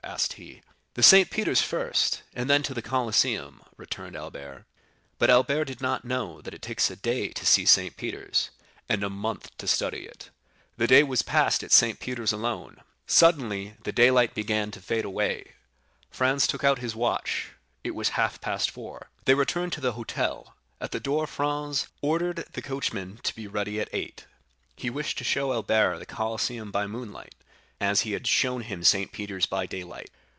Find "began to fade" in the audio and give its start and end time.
14.35-15.05